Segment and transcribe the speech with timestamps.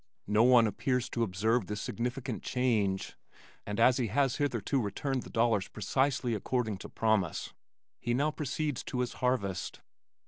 [0.25, 3.15] No one appears to observe this significant change,
[3.67, 7.53] and as he has hitherto returned the dollars precisely according to promise,
[7.99, 9.81] he now proceeds to his harvest.